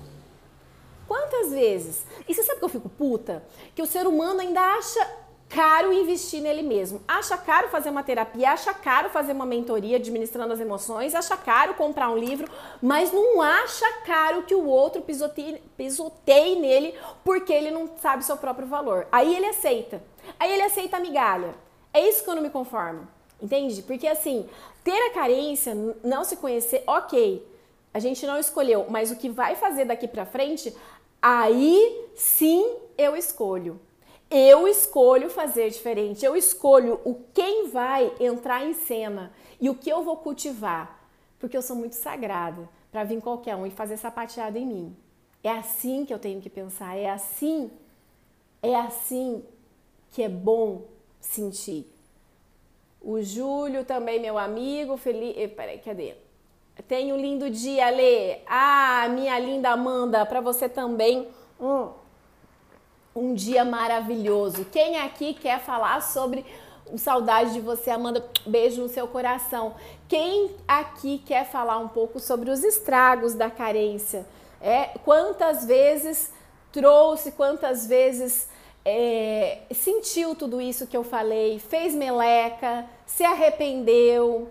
Quantas 1.07 1.51
vezes? 1.51 2.03
E 2.27 2.33
você 2.33 2.43
sabe 2.43 2.59
que 2.59 2.65
eu 2.65 2.69
fico 2.69 2.89
puta? 2.89 3.43
Que 3.75 3.81
o 3.83 3.85
ser 3.85 4.07
humano 4.07 4.41
ainda 4.41 4.59
acha 4.59 5.07
caro 5.49 5.93
investir 5.93 6.41
nele 6.41 6.61
mesmo. 6.61 7.01
Acha 7.07 7.37
caro 7.37 7.69
fazer 7.69 7.89
uma 7.89 8.03
terapia, 8.03 8.51
acha 8.51 8.73
caro 8.73 9.09
fazer 9.09 9.31
uma 9.31 9.45
mentoria 9.45 9.97
administrando 9.97 10.53
as 10.53 10.59
emoções, 10.59 11.15
acha 11.15 11.37
caro 11.37 11.73
comprar 11.75 12.09
um 12.09 12.17
livro, 12.17 12.49
mas 12.81 13.11
não 13.11 13.41
acha 13.41 13.85
caro 14.05 14.43
que 14.43 14.55
o 14.55 14.65
outro 14.65 15.01
pisoteie, 15.01 15.61
pisoteie 15.77 16.59
nele 16.59 16.93
porque 17.23 17.53
ele 17.53 17.71
não 17.71 17.89
sabe 17.97 18.25
seu 18.25 18.37
próprio 18.37 18.67
valor. 18.67 19.07
Aí 19.11 19.35
ele 19.35 19.45
aceita. 19.45 20.01
Aí 20.39 20.51
ele 20.51 20.63
aceita 20.63 20.97
a 20.97 20.99
migalha. 20.99 21.55
É 21.93 22.07
isso 22.07 22.23
que 22.23 22.29
eu 22.29 22.35
não 22.35 22.43
me 22.43 22.49
conformo. 22.49 23.07
Entende? 23.41 23.81
Porque 23.83 24.07
assim, 24.07 24.49
ter 24.83 24.97
a 25.07 25.13
carência, 25.13 25.75
não 26.03 26.23
se 26.23 26.37
conhecer, 26.37 26.83
ok. 26.87 27.47
A 27.93 27.99
gente 27.99 28.25
não 28.25 28.37
escolheu, 28.37 28.85
mas 28.89 29.11
o 29.11 29.15
que 29.15 29.29
vai 29.29 29.55
fazer 29.55 29.85
daqui 29.85 30.07
para 30.07 30.25
frente, 30.25 30.75
aí 31.21 32.05
sim 32.15 32.75
eu 32.97 33.15
escolho. 33.15 33.79
Eu 34.29 34.67
escolho 34.67 35.29
fazer 35.29 35.69
diferente, 35.69 36.25
eu 36.25 36.35
escolho 36.35 36.99
o 37.05 37.15
quem 37.33 37.69
vai 37.69 38.13
entrar 38.19 38.65
em 38.65 38.73
cena 38.73 39.31
e 39.59 39.69
o 39.69 39.75
que 39.75 39.89
eu 39.89 40.03
vou 40.03 40.17
cultivar, 40.17 41.07
porque 41.39 41.55
eu 41.55 41.61
sou 41.61 41.75
muito 41.75 41.95
sagrada 41.95 42.67
para 42.91 43.05
vir 43.05 43.21
qualquer 43.21 43.55
um 43.55 43.65
e 43.65 43.71
fazer 43.71 43.97
sapateado 43.97 44.57
em 44.57 44.65
mim. 44.65 44.97
É 45.43 45.51
assim 45.51 46.05
que 46.05 46.13
eu 46.13 46.19
tenho 46.19 46.41
que 46.41 46.49
pensar, 46.49 46.97
é 46.97 47.09
assim, 47.09 47.71
é 48.61 48.75
assim 48.75 49.43
que 50.11 50.21
é 50.21 50.29
bom 50.29 50.81
sentir. 51.21 51.85
O 53.01 53.21
Júlio 53.21 53.85
também, 53.85 54.19
meu 54.19 54.37
amigo, 54.37 54.97
feliz. 54.97 55.35
Eh, 55.37 55.47
peraí, 55.47 55.79
cadê? 55.79 56.15
Tenha 56.87 57.13
um 57.13 57.17
lindo 57.17 57.49
dia, 57.49 57.89
Lê. 57.89 58.39
Ah, 58.45 59.07
minha 59.09 59.37
linda 59.39 59.69
Amanda, 59.69 60.25
para 60.25 60.41
você 60.41 60.67
também. 60.67 61.27
Um, 61.59 61.89
um 63.17 63.33
dia 63.33 63.65
maravilhoso. 63.65 64.65
Quem 64.65 64.97
aqui 64.97 65.33
quer 65.33 65.59
falar 65.59 66.01
sobre 66.01 66.45
saudade 66.95 67.53
de 67.53 67.59
você, 67.59 67.89
Amanda? 67.89 68.23
Beijo 68.45 68.81
no 68.81 68.87
seu 68.87 69.07
coração. 69.07 69.75
Quem 70.07 70.51
aqui 70.67 71.21
quer 71.25 71.45
falar 71.45 71.79
um 71.79 71.87
pouco 71.87 72.19
sobre 72.19 72.51
os 72.51 72.63
estragos 72.63 73.33
da 73.33 73.49
carência? 73.49 74.25
É, 74.61 74.97
quantas 75.03 75.65
vezes 75.65 76.31
trouxe, 76.71 77.31
quantas 77.31 77.87
vezes 77.87 78.47
é, 78.85 79.59
sentiu 79.73 80.35
tudo 80.35 80.61
isso 80.61 80.85
que 80.85 80.95
eu 80.95 81.03
falei, 81.03 81.59
fez 81.59 81.95
meleca, 81.95 82.85
se 83.05 83.23
arrependeu, 83.23 84.47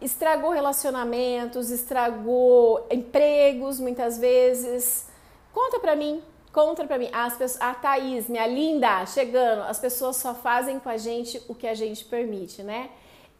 estragou 0.00 0.50
relacionamentos, 0.50 1.70
estragou 1.70 2.86
empregos 2.90 3.80
muitas 3.80 4.18
vezes. 4.18 5.06
Conta 5.52 5.80
pra 5.80 5.96
mim, 5.96 6.22
conta 6.52 6.84
pra 6.84 6.98
mim. 6.98 7.08
As 7.12 7.36
pessoas, 7.36 7.60
a 7.62 7.74
Thaís, 7.74 8.28
minha 8.28 8.46
linda, 8.46 9.04
chegando, 9.06 9.62
as 9.62 9.78
pessoas 9.78 10.16
só 10.16 10.34
fazem 10.34 10.78
com 10.78 10.88
a 10.88 10.96
gente 10.96 11.42
o 11.48 11.54
que 11.54 11.66
a 11.66 11.74
gente 11.74 12.04
permite, 12.04 12.62
né? 12.62 12.90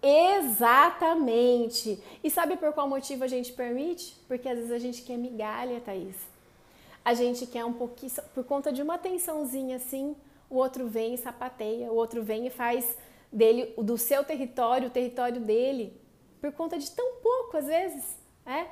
Exatamente. 0.02 1.98
E 2.22 2.30
sabe 2.30 2.56
por 2.56 2.72
qual 2.72 2.88
motivo 2.88 3.24
a 3.24 3.28
gente 3.28 3.52
permite? 3.52 4.16
Porque 4.28 4.48
às 4.48 4.56
vezes 4.56 4.72
a 4.72 4.78
gente 4.78 5.02
quer 5.02 5.16
migalha, 5.16 5.80
Thaís 5.80 6.16
a 7.08 7.14
gente 7.14 7.46
quer 7.46 7.64
um 7.64 7.72
pouquinho, 7.72 8.12
por 8.34 8.44
conta 8.44 8.70
de 8.70 8.82
uma 8.82 8.96
atençãozinha 8.96 9.76
assim, 9.76 10.14
o 10.50 10.56
outro 10.56 10.86
vem 10.88 11.14
e 11.14 11.16
sapateia, 11.16 11.90
o 11.90 11.96
outro 11.96 12.22
vem 12.22 12.46
e 12.46 12.50
faz 12.50 12.98
dele, 13.32 13.72
do 13.78 13.96
seu 13.96 14.22
território, 14.22 14.88
o 14.88 14.90
território 14.90 15.40
dele, 15.40 15.98
por 16.38 16.52
conta 16.52 16.78
de 16.78 16.90
tão 16.90 17.14
pouco 17.22 17.56
às 17.56 17.64
vezes, 17.64 18.04
né? 18.44 18.68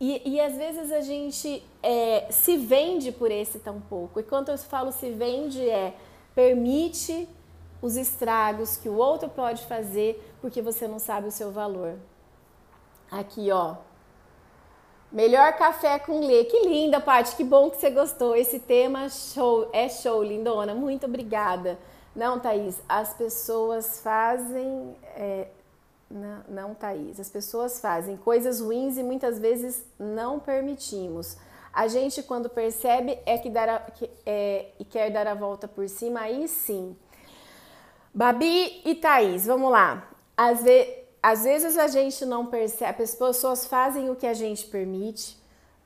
E, 0.00 0.22
e 0.24 0.40
às 0.40 0.56
vezes 0.56 0.92
a 0.92 1.00
gente 1.00 1.62
é, 1.82 2.26
se 2.30 2.56
vende 2.56 3.10
por 3.10 3.30
esse 3.30 3.58
tão 3.58 3.80
pouco. 3.80 4.20
E 4.20 4.22
quando 4.22 4.50
eu 4.50 4.58
falo 4.58 4.92
se 4.92 5.10
vende, 5.10 5.68
é 5.68 5.94
permite 6.34 7.28
os 7.82 7.96
estragos 7.96 8.76
que 8.76 8.88
o 8.88 8.96
outro 8.96 9.28
pode 9.28 9.64
fazer 9.66 10.34
porque 10.40 10.62
você 10.62 10.86
não 10.86 10.98
sabe 10.98 11.28
o 11.28 11.32
seu 11.32 11.50
valor. 11.50 11.96
Aqui, 13.10 13.50
ó, 13.50 13.76
Melhor 15.10 15.54
café 15.54 15.98
com 15.98 16.20
lê. 16.20 16.44
Que 16.44 16.68
linda, 16.68 17.00
Paty. 17.00 17.34
Que 17.34 17.44
bom 17.44 17.70
que 17.70 17.78
você 17.78 17.90
gostou. 17.90 18.36
Esse 18.36 18.60
tema 18.60 19.08
show, 19.08 19.70
é 19.72 19.88
show, 19.88 20.22
lindona. 20.22 20.74
Muito 20.74 21.06
obrigada. 21.06 21.78
Não, 22.14 22.38
Thaís, 22.38 22.78
as 22.86 23.14
pessoas 23.14 24.00
fazem. 24.00 24.94
É, 25.16 25.48
não, 26.10 26.44
não, 26.48 26.74
Thaís. 26.74 27.20
As 27.20 27.28
pessoas 27.28 27.80
fazem 27.80 28.16
coisas 28.16 28.60
ruins 28.60 28.96
e 28.96 29.02
muitas 29.02 29.38
vezes 29.38 29.84
não 29.98 30.40
permitimos. 30.40 31.36
A 31.72 31.86
gente, 31.86 32.22
quando 32.22 32.48
percebe, 32.48 33.18
é 33.26 33.38
que, 33.38 33.50
dar 33.50 33.68
a, 33.68 33.78
que 33.78 34.10
é, 34.24 34.70
e 34.78 34.84
quer 34.84 35.10
dar 35.10 35.26
a 35.26 35.34
volta 35.34 35.68
por 35.68 35.88
cima, 35.88 36.20
aí 36.20 36.48
sim. 36.48 36.96
Babi 38.12 38.80
e 38.84 38.94
Thaís, 38.94 39.46
vamos 39.46 39.70
lá. 39.70 40.08
Às 40.36 40.62
vezes 40.62 40.98
às 41.22 41.44
vezes 41.44 41.76
a 41.76 41.88
gente 41.88 42.24
não 42.24 42.46
percebe, 42.46 43.02
as 43.02 43.14
pessoas 43.14 43.66
fazem 43.66 44.08
o 44.08 44.16
que 44.16 44.26
a 44.26 44.34
gente 44.34 44.66
permite, 44.66 45.36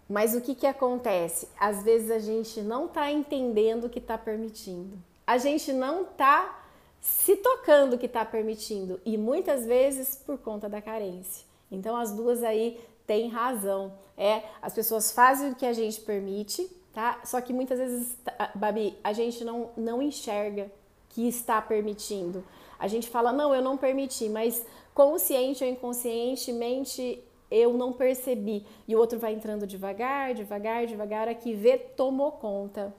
mas 0.08 0.34
o 0.34 0.40
que, 0.40 0.54
que 0.54 0.66
acontece? 0.66 1.48
Às 1.58 1.82
vezes 1.82 2.10
a 2.10 2.18
gente 2.18 2.60
não 2.60 2.86
está 2.86 3.10
entendendo 3.10 3.84
o 3.84 3.88
que 3.88 3.98
está 3.98 4.18
permitindo. 4.18 4.98
A 5.26 5.38
gente 5.38 5.72
não 5.72 6.02
está 6.02 6.61
se 7.02 7.34
tocando 7.34 7.98
que 7.98 8.06
está 8.06 8.24
permitindo 8.24 9.00
e 9.04 9.18
muitas 9.18 9.66
vezes 9.66 10.14
por 10.14 10.38
conta 10.38 10.68
da 10.68 10.80
carência. 10.80 11.44
Então 11.68 11.96
as 11.96 12.12
duas 12.12 12.44
aí 12.44 12.80
têm 13.04 13.28
razão. 13.28 13.92
É, 14.16 14.44
as 14.62 14.72
pessoas 14.72 15.10
fazem 15.10 15.50
o 15.50 15.54
que 15.56 15.66
a 15.66 15.72
gente 15.72 16.00
permite, 16.00 16.70
tá? 16.94 17.20
Só 17.24 17.40
que 17.40 17.52
muitas 17.52 17.80
vezes, 17.80 18.16
Babi, 18.54 18.96
a 19.02 19.12
gente 19.12 19.44
não, 19.44 19.70
não 19.76 20.00
enxerga 20.00 20.70
que 21.08 21.26
está 21.26 21.60
permitindo. 21.60 22.44
A 22.78 22.86
gente 22.86 23.10
fala, 23.10 23.32
não, 23.32 23.52
eu 23.52 23.60
não 23.60 23.76
permiti, 23.76 24.28
mas 24.28 24.64
consciente 24.94 25.64
ou 25.64 25.70
inconscientemente 25.70 27.20
eu 27.50 27.72
não 27.72 27.92
percebi. 27.92 28.64
E 28.86 28.94
o 28.94 28.98
outro 28.98 29.18
vai 29.18 29.32
entrando 29.34 29.66
devagar, 29.66 30.34
devagar, 30.34 30.86
devagar, 30.86 31.28
aqui 31.28 31.52
vê, 31.52 31.76
tomou 31.78 32.30
conta. 32.30 32.94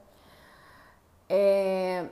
É... 1.29 2.05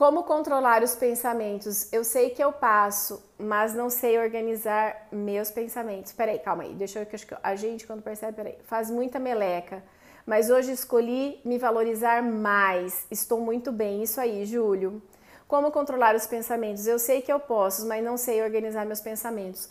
Como 0.00 0.22
controlar 0.22 0.82
os 0.82 0.94
pensamentos? 0.94 1.92
Eu 1.92 2.04
sei 2.04 2.30
que 2.30 2.42
eu 2.42 2.50
passo, 2.50 3.22
mas 3.38 3.74
não 3.74 3.90
sei 3.90 4.18
organizar 4.18 5.08
meus 5.12 5.50
pensamentos. 5.50 6.10
Peraí, 6.10 6.38
calma 6.38 6.62
aí, 6.62 6.72
deixa 6.72 7.00
eu 7.00 7.04
que 7.04 7.16
a 7.42 7.54
gente 7.54 7.86
quando 7.86 8.00
percebe, 8.00 8.32
peraí, 8.32 8.56
faz 8.64 8.90
muita 8.90 9.18
meleca. 9.18 9.84
Mas 10.24 10.48
hoje 10.48 10.72
escolhi 10.72 11.38
me 11.44 11.58
valorizar 11.58 12.22
mais. 12.22 13.06
Estou 13.10 13.42
muito 13.42 13.70
bem. 13.70 14.02
Isso 14.02 14.18
aí, 14.18 14.46
Júlio. 14.46 15.02
Como 15.46 15.70
controlar 15.70 16.14
os 16.14 16.26
pensamentos? 16.26 16.86
Eu 16.86 16.98
sei 16.98 17.20
que 17.20 17.30
eu 17.30 17.38
posso, 17.38 17.86
mas 17.86 18.02
não 18.02 18.16
sei 18.16 18.42
organizar 18.42 18.86
meus 18.86 19.02
pensamentos. 19.02 19.68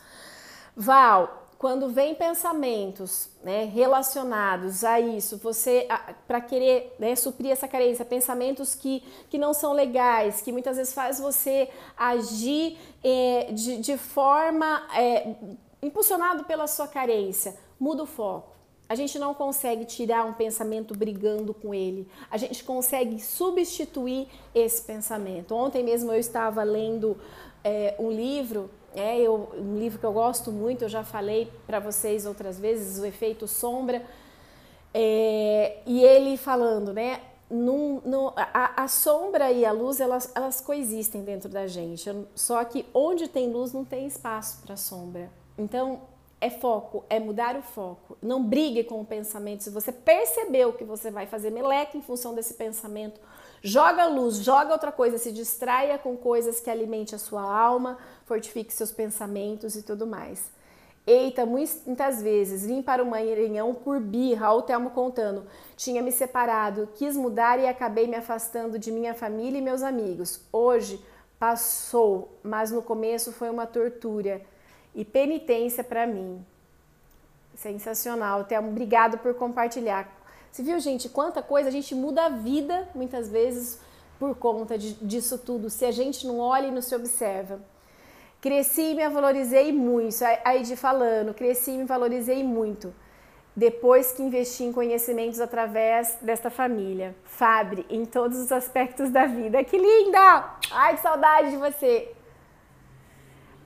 Val, 0.75 1.38
quando 1.59 1.89
vem 1.89 2.15
pensamentos 2.15 3.29
né, 3.43 3.65
relacionados 3.65 4.85
a 4.85 4.97
isso, 4.97 5.37
você 5.37 5.85
para 6.25 6.39
querer 6.39 6.95
né, 6.97 7.17
suprir 7.17 7.51
essa 7.51 7.67
carência, 7.67 8.05
pensamentos 8.05 8.73
que, 8.73 9.03
que 9.29 9.37
não 9.37 9.53
são 9.53 9.73
legais, 9.73 10.41
que 10.41 10.53
muitas 10.53 10.77
vezes 10.77 10.93
faz 10.93 11.19
você 11.19 11.69
agir 11.97 12.77
é, 13.03 13.51
de, 13.51 13.77
de 13.77 13.97
forma 13.97 14.87
é, 14.95 15.35
impulsionado 15.83 16.45
pela 16.45 16.65
sua 16.65 16.87
carência, 16.87 17.57
muda 17.77 18.03
o 18.03 18.05
foco. 18.05 18.55
A 18.87 18.95
gente 18.95 19.19
não 19.19 19.33
consegue 19.33 19.83
tirar 19.83 20.23
um 20.23 20.33
pensamento 20.33 20.97
brigando 20.97 21.53
com 21.53 21.73
ele. 21.73 22.07
A 22.31 22.37
gente 22.37 22.63
consegue 22.63 23.19
substituir 23.19 24.29
esse 24.55 24.81
pensamento. 24.81 25.53
Ontem 25.53 25.83
mesmo 25.83 26.11
eu 26.11 26.19
estava 26.19 26.63
lendo 26.63 27.17
é, 27.63 27.95
um 27.99 28.09
livro, 28.09 28.71
é 28.96 29.19
eu, 29.19 29.50
um 29.55 29.77
livro 29.77 30.00
que 30.00 30.05
eu 30.05 30.13
gosto 30.13 30.51
muito, 30.51 30.84
eu 30.84 30.89
já 30.89 31.03
falei 31.03 31.51
para 31.65 31.79
vocês 31.79 32.25
outras 32.25 32.60
vezes, 32.60 33.00
o 33.00 33.05
efeito 33.05 33.48
sombra, 33.48 34.03
é, 34.93 35.77
e 35.86 36.03
ele 36.03 36.38
falando, 36.38 36.93
né? 36.93 37.22
Num, 37.50 38.00
num, 38.05 38.27
a, 38.36 38.84
a, 38.84 38.88
sombra 38.88 39.51
e 39.51 39.65
a 39.65 39.72
luz 39.72 40.00
elas, 40.00 40.31
elas 40.36 40.62
coexistem 40.62 41.24
dentro 41.24 41.50
da 41.50 41.65
gente, 41.65 42.08
só 42.36 42.63
que 42.63 42.86
onde 42.93 43.27
tem 43.27 43.51
luz 43.51 43.74
não 43.74 43.84
tem 43.84 44.05
espaço 44.05 44.62
para 44.62 44.77
sombra. 44.77 45.31
Então 45.58 46.01
é 46.41 46.50
foco, 46.50 47.03
é 47.10 47.19
mudar 47.19 47.55
o 47.55 47.62
foco. 47.62 48.17
Não 48.22 48.43
brigue 48.43 48.84
com 48.84 49.01
o 49.01 49.05
pensamento. 49.05 49.63
Se 49.63 49.69
você 49.69 49.91
percebeu 49.91 50.74
que 50.74 50.84
você 50.84 51.12
vai 51.12 51.25
fazer 51.25 51.50
meleca 51.50 51.98
em 51.98 52.01
função 52.01 52.34
desse 52.34 52.53
pensamento, 52.53 53.19
joga 53.61 54.05
luz, 54.05 54.37
joga 54.37 54.73
outra 54.73 54.91
coisa, 54.91 55.17
se 55.17 55.31
distraia 55.31 55.97
com 55.97 56.15
coisas 56.15 56.59
que 56.59 56.69
alimente 56.69 57.15
a 57.15 57.19
sua 57.19 57.41
alma, 57.41 57.97
fortifique 58.25 58.73
seus 58.73 58.91
pensamentos 58.91 59.75
e 59.75 59.83
tudo 59.83 60.07
mais. 60.07 60.51
Eita, 61.07 61.43
muitas 61.43 62.21
vezes 62.21 62.65
vim 62.65 62.83
para 62.83 63.01
o 63.01 63.05
Maranhão 63.09 63.73
por 63.73 63.99
birra, 63.99 64.53
o 64.53 64.61
Telmo 64.61 64.91
contando. 64.91 65.47
Tinha 65.75 66.03
me 66.03 66.11
separado, 66.11 66.87
quis 66.93 67.17
mudar 67.17 67.59
e 67.59 67.67
acabei 67.67 68.05
me 68.05 68.15
afastando 68.15 68.77
de 68.77 68.91
minha 68.91 69.15
família 69.15 69.57
e 69.57 69.61
meus 69.61 69.81
amigos. 69.81 70.41
Hoje 70.53 71.03
passou, 71.39 72.37
mas 72.43 72.69
no 72.69 72.83
começo 72.83 73.31
foi 73.31 73.49
uma 73.49 73.65
tortura 73.65 74.41
e 74.93 75.03
penitência 75.03 75.83
para 75.83 76.05
mim. 76.05 76.45
Sensacional, 77.55 78.43
Telmo. 78.43 78.69
Obrigado 78.69 79.17
por 79.17 79.33
compartilhar. 79.33 80.18
Você 80.51 80.63
viu, 80.63 80.79
gente, 80.79 81.09
quanta 81.09 81.41
coisa 81.41 81.69
a 81.69 81.71
gente 81.71 81.93
muda 81.93 82.25
a 82.25 82.29
vida 82.29 82.89
muitas 82.95 83.29
vezes 83.29 83.79
por 84.19 84.35
conta 84.35 84.77
de, 84.77 84.93
disso 84.95 85.37
tudo, 85.37 85.69
se 85.69 85.85
a 85.85 85.91
gente 85.91 86.27
não 86.27 86.39
olha 86.39 86.67
e 86.67 86.71
não 86.71 86.81
se 86.81 86.93
observa. 86.95 87.59
Cresci 88.41 88.91
e 88.91 88.95
me 88.95 89.07
valorizei 89.09 89.71
muito. 89.71 90.15
A 90.43 90.55
Edi 90.55 90.75
falando, 90.75 91.33
cresci 91.33 91.71
e 91.71 91.77
me 91.77 91.85
valorizei 91.85 92.43
muito. 92.43 92.93
Depois 93.55 94.13
que 94.13 94.23
investi 94.23 94.63
em 94.63 94.71
conhecimentos 94.71 95.39
através 95.41 96.17
desta 96.21 96.49
família. 96.49 97.15
Fabre, 97.25 97.85
em 97.89 98.05
todos 98.05 98.37
os 98.37 98.51
aspectos 98.51 99.09
da 99.09 99.25
vida. 99.25 99.63
Que 99.63 99.77
linda! 99.77 100.55
Ai, 100.71 100.95
que 100.95 101.01
saudade 101.01 101.51
de 101.51 101.57
você! 101.57 102.13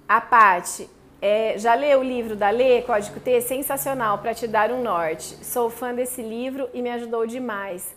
A 0.08 0.20
Pati, 0.20 0.90
é, 1.26 1.58
já 1.58 1.74
leu 1.74 2.02
o 2.02 2.04
livro 2.04 2.36
da 2.36 2.50
Lê, 2.50 2.82
Código 2.82 3.18
T? 3.18 3.40
Sensacional, 3.40 4.18
para 4.18 4.34
te 4.34 4.46
dar 4.46 4.74
um 4.74 4.84
norte. 4.84 5.24
Sou 5.46 5.70
fã 5.70 5.96
desse 5.96 6.22
livro 6.22 6.70
e 6.74 6.82
me 6.82 6.90
ajudou 6.90 7.26
demais. 7.26 7.96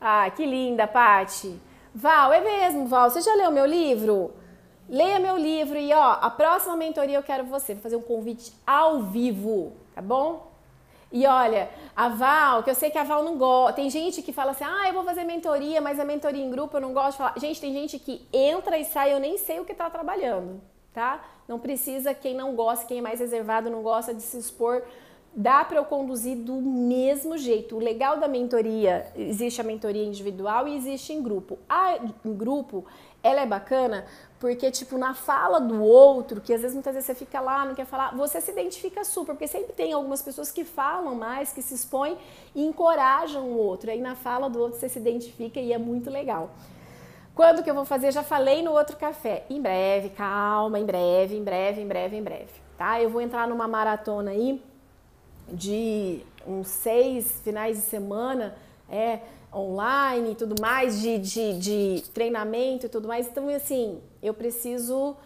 Ah, 0.00 0.28
que 0.28 0.44
linda, 0.44 0.84
Pati. 0.84 1.56
Val, 1.94 2.32
é 2.32 2.40
mesmo, 2.40 2.88
Val. 2.88 3.08
Você 3.08 3.20
já 3.20 3.32
leu 3.36 3.52
meu 3.52 3.64
livro? 3.64 4.32
Leia 4.88 5.20
meu 5.20 5.38
livro 5.38 5.78
e 5.78 5.92
ó, 5.92 6.18
a 6.20 6.28
próxima 6.28 6.76
mentoria 6.76 7.16
eu 7.16 7.22
quero 7.22 7.44
você. 7.44 7.74
Vou 7.74 7.82
fazer 7.84 7.94
um 7.94 8.02
convite 8.02 8.52
ao 8.66 9.02
vivo, 9.02 9.74
tá 9.94 10.02
bom? 10.02 10.50
E 11.12 11.24
olha, 11.28 11.70
a 11.94 12.08
Val, 12.08 12.64
que 12.64 12.70
eu 12.70 12.74
sei 12.74 12.90
que 12.90 12.98
a 12.98 13.04
Val 13.04 13.22
não 13.22 13.38
gosta. 13.38 13.74
Tem 13.74 13.88
gente 13.88 14.20
que 14.20 14.32
fala 14.32 14.50
assim: 14.50 14.64
ah, 14.64 14.88
eu 14.88 14.94
vou 14.94 15.04
fazer 15.04 15.22
mentoria, 15.22 15.80
mas 15.80 16.00
a 16.00 16.04
mentoria 16.04 16.44
em 16.44 16.50
grupo 16.50 16.76
eu 16.76 16.80
não 16.80 16.92
gosto 16.92 17.12
de 17.12 17.18
falar. 17.18 17.34
Gente, 17.36 17.60
tem 17.60 17.72
gente 17.72 18.00
que 18.00 18.26
entra 18.32 18.76
e 18.76 18.84
sai, 18.84 19.12
eu 19.12 19.20
nem 19.20 19.38
sei 19.38 19.60
o 19.60 19.64
que 19.64 19.74
tá 19.74 19.88
trabalhando, 19.88 20.60
tá? 20.94 21.22
Não 21.46 21.58
precisa, 21.58 22.14
quem 22.14 22.34
não 22.34 22.54
gosta, 22.54 22.86
quem 22.86 22.98
é 22.98 23.02
mais 23.02 23.20
reservado, 23.20 23.68
não 23.68 23.82
gosta 23.82 24.14
de 24.14 24.22
se 24.22 24.38
expor, 24.38 24.82
dá 25.34 25.64
para 25.64 25.76
eu 25.76 25.84
conduzir 25.84 26.36
do 26.36 26.54
mesmo 26.54 27.36
jeito. 27.36 27.76
O 27.76 27.80
legal 27.80 28.18
da 28.18 28.28
mentoria, 28.28 29.06
existe 29.16 29.60
a 29.60 29.64
mentoria 29.64 30.04
individual 30.04 30.68
e 30.68 30.76
existe 30.76 31.12
em 31.12 31.20
grupo. 31.20 31.58
A 31.68 31.96
em 32.24 32.32
grupo, 32.32 32.84
ela 33.22 33.40
é 33.40 33.46
bacana 33.46 34.06
porque, 34.38 34.70
tipo, 34.70 34.96
na 34.96 35.14
fala 35.14 35.58
do 35.58 35.82
outro, 35.82 36.40
que 36.40 36.52
às 36.52 36.60
vezes 36.60 36.74
muitas 36.74 36.94
vezes 36.94 37.06
você 37.06 37.14
fica 37.14 37.40
lá, 37.40 37.64
não 37.64 37.74
quer 37.74 37.86
falar, 37.86 38.14
você 38.14 38.40
se 38.40 38.50
identifica 38.50 39.02
super, 39.02 39.32
porque 39.32 39.48
sempre 39.48 39.72
tem 39.72 39.92
algumas 39.92 40.22
pessoas 40.22 40.52
que 40.52 40.64
falam 40.64 41.14
mais, 41.14 41.52
que 41.52 41.62
se 41.62 41.74
expõem 41.74 42.16
e 42.54 42.64
encorajam 42.64 43.42
o 43.42 43.56
outro. 43.56 43.90
Aí 43.90 44.00
na 44.00 44.14
fala 44.14 44.48
do 44.48 44.60
outro 44.60 44.78
você 44.78 44.88
se 44.88 44.98
identifica 44.98 45.58
e 45.58 45.72
é 45.72 45.78
muito 45.78 46.10
legal. 46.10 46.50
Quando 47.34 47.64
que 47.64 47.70
eu 47.70 47.74
vou 47.74 47.84
fazer? 47.84 48.12
Já 48.12 48.22
falei 48.22 48.62
no 48.62 48.72
outro 48.72 48.96
café. 48.96 49.44
Em 49.50 49.60
breve, 49.60 50.10
calma, 50.10 50.78
em 50.78 50.84
breve, 50.84 51.36
em 51.36 51.42
breve, 51.42 51.80
em 51.80 51.86
breve, 51.86 52.16
em 52.16 52.22
breve. 52.22 52.52
Tá? 52.78 53.02
Eu 53.02 53.10
vou 53.10 53.20
entrar 53.20 53.48
numa 53.48 53.66
maratona 53.66 54.30
aí 54.30 54.62
de 55.48 56.20
uns 56.46 56.68
seis 56.68 57.40
finais 57.42 57.76
de 57.76 57.82
semana, 57.82 58.54
é, 58.88 59.18
online 59.52 60.32
e 60.32 60.34
tudo 60.34 60.54
mais, 60.60 61.00
de, 61.00 61.18
de, 61.18 61.58
de 61.58 62.04
treinamento 62.12 62.86
e 62.86 62.88
tudo 62.88 63.08
mais. 63.08 63.26
Então, 63.26 63.48
assim, 63.48 64.00
eu 64.22 64.32
preciso 64.32 65.16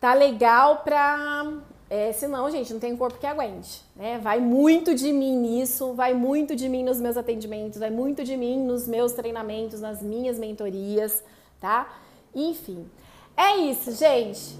tá 0.00 0.12
legal 0.12 0.78
pra. 0.78 1.52
É, 1.88 2.12
senão, 2.12 2.50
gente, 2.50 2.72
não 2.72 2.80
tem 2.80 2.96
corpo 2.96 3.18
que 3.18 3.26
aguente. 3.26 3.82
Né? 3.94 4.18
Vai 4.18 4.40
muito 4.40 4.92
de 4.94 5.12
mim 5.12 5.36
nisso, 5.36 5.92
vai 5.92 6.14
muito 6.14 6.56
de 6.56 6.68
mim 6.68 6.82
nos 6.82 7.00
meus 7.00 7.16
atendimentos, 7.16 7.78
vai 7.78 7.90
muito 7.90 8.24
de 8.24 8.36
mim 8.36 8.58
nos 8.66 8.88
meus 8.88 9.12
treinamentos, 9.12 9.80
nas 9.80 10.02
minhas 10.02 10.38
mentorias 10.38 11.22
tá? 11.60 11.88
Enfim, 12.34 12.90
é 13.36 13.56
isso, 13.56 13.92
gente. 13.92 14.56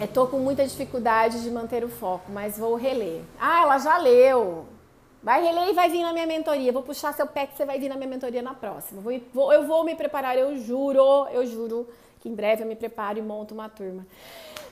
Eu 0.00 0.08
tô 0.08 0.26
com 0.26 0.38
muita 0.38 0.66
dificuldade 0.66 1.42
de 1.42 1.50
manter 1.50 1.84
o 1.84 1.88
foco, 1.88 2.30
mas 2.32 2.58
vou 2.58 2.74
reler. 2.74 3.22
Ah, 3.38 3.62
ela 3.62 3.78
já 3.78 3.96
leu. 3.98 4.66
Vai 5.22 5.42
reler 5.42 5.68
e 5.68 5.72
vai 5.72 5.88
vir 5.88 6.02
na 6.02 6.12
minha 6.12 6.26
mentoria. 6.26 6.72
Vou 6.72 6.82
puxar 6.82 7.14
seu 7.14 7.26
pé 7.26 7.46
que 7.46 7.56
você 7.56 7.64
vai 7.64 7.78
vir 7.78 7.88
na 7.88 7.96
minha 7.96 8.08
mentoria 8.08 8.42
na 8.42 8.54
próxima. 8.54 9.00
Vou, 9.32 9.52
eu 9.52 9.66
vou 9.66 9.84
me 9.84 9.94
preparar, 9.94 10.36
eu 10.36 10.56
juro, 10.56 11.28
eu 11.28 11.46
juro 11.46 11.88
que 12.20 12.28
em 12.28 12.34
breve 12.34 12.62
eu 12.62 12.66
me 12.66 12.74
preparo 12.74 13.18
e 13.18 13.22
monto 13.22 13.54
uma 13.54 13.68
turma. 13.68 14.06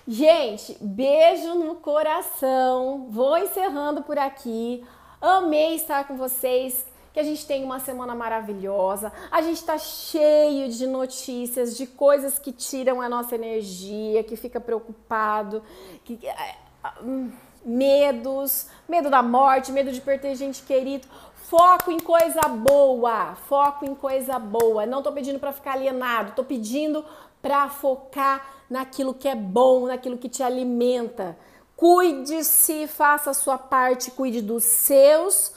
Gente, 0.07 0.77
beijo 0.81 1.55
no 1.55 1.77
coração. 1.77 3.07
Vou 3.09 3.39
encerrando 3.39 4.03
por 4.03 4.19
aqui. 4.19 4.85
Amei 5.21 5.77
estar 5.77 6.07
com 6.09 6.17
vocês 6.17 6.85
que 7.13 7.21
a 7.21 7.23
gente 7.23 7.47
tem 7.47 7.63
uma 7.63 7.79
semana 7.79 8.15
maravilhosa. 8.15 9.13
A 9.31 9.43
gente 9.43 9.59
está 9.59 9.77
cheio 9.77 10.71
de 10.71 10.87
notícias, 10.87 11.77
de 11.77 11.87
coisas 11.87 12.39
que 12.39 12.53
tiram 12.53 13.01
a 13.01 13.09
nossa 13.09 13.35
energia, 13.35 14.25
que 14.25 14.35
fica 14.35 14.59
preocupado, 14.59 15.63
que, 16.05 16.19
é, 16.27 16.55
hum, 17.03 17.31
medos, 17.65 18.67
medo 18.89 19.11
da 19.11 19.23
morte, 19.23 19.71
medo 19.71 19.93
de 19.93 20.01
perder 20.01 20.35
gente 20.35 20.63
querida. 20.63 21.07
Foco 21.35 21.91
em 21.91 22.01
coisa 22.01 22.41
boa, 22.49 23.35
foco 23.47 23.85
em 23.85 23.95
coisa 23.95 24.39
boa. 24.39 24.87
Não 24.87 25.03
tô 25.03 25.13
pedindo 25.13 25.39
para 25.39 25.53
ficar 25.53 25.73
alienado, 25.73 26.33
tô 26.33 26.43
pedindo 26.43 27.05
para 27.43 27.69
focar 27.69 28.47
naquilo 28.71 29.13
que 29.13 29.29
é 29.29 29.35
bom, 29.35 29.87
naquilo 29.87 30.17
que 30.17 30.31
te 30.31 30.43
alimenta. 30.43 31.37
Cuide-se, 31.77 32.87
faça 32.87 33.31
a 33.31 33.35
sua 33.35 33.59
parte, 33.59 34.13
cuide 34.13 34.41
dos 34.41 34.65
seus 34.65 35.53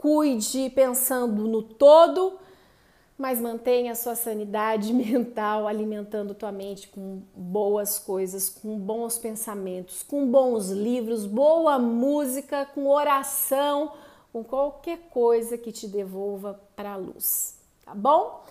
cuide 0.00 0.70
pensando 0.70 1.46
no 1.46 1.62
todo, 1.62 2.38
mas 3.18 3.38
mantenha 3.38 3.92
a 3.92 3.94
sua 3.94 4.14
sanidade 4.14 4.94
mental 4.94 5.68
alimentando 5.68 6.34
tua 6.34 6.50
mente 6.50 6.88
com 6.88 7.20
boas 7.36 7.98
coisas, 7.98 8.48
com 8.48 8.78
bons 8.78 9.18
pensamentos, 9.18 10.02
com 10.02 10.26
bons 10.26 10.70
livros, 10.70 11.26
boa 11.26 11.78
música, 11.78 12.66
com 12.74 12.86
oração, 12.86 13.92
com 14.32 14.42
qualquer 14.42 15.00
coisa 15.10 15.58
que 15.58 15.70
te 15.70 15.86
devolva 15.86 16.58
para 16.74 16.92
a 16.92 16.96
luz, 16.96 17.58
tá 17.84 17.94
bom? 17.94 18.42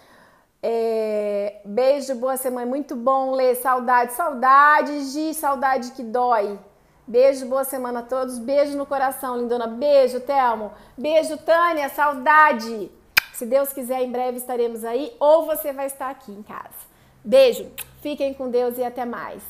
É, 0.62 1.62
beijo, 1.66 2.14
boa 2.14 2.38
semana, 2.38 2.68
muito 2.68 2.96
bom 2.96 3.32
ler, 3.32 3.56
saudade, 3.56 4.14
saudade 4.14 5.14
de 5.14 5.34
saudade 5.34 5.94
que 5.94 6.04
dói, 6.04 6.60
Beijo, 7.10 7.48
boa 7.48 7.64
semana 7.64 8.02
a 8.02 8.04
todos. 8.04 8.38
Beijo 8.38 8.78
no 8.78 8.86
coração, 8.86 9.36
lindona. 9.36 9.66
Beijo, 9.66 10.20
Telmo. 10.20 10.72
Beijo, 10.96 11.40
Tânia. 11.40 11.90
Saudade. 11.90 12.92
Se 13.34 13.48
Deus 13.48 13.74
quiser, 13.74 14.04
em 14.04 14.12
breve 14.12 14.38
estaremos 14.38 14.86
aí 14.86 15.12
ou 15.20 15.48
você 15.48 15.74
vai 15.74 15.88
estar 15.88 16.12
aqui 16.12 16.32
em 16.32 16.44
casa. 16.44 16.70
Beijo. 17.26 17.66
Fiquem 18.00 18.32
com 18.32 18.52
Deus 18.52 18.78
e 18.78 18.84
até 18.84 19.06
mais. 19.06 19.42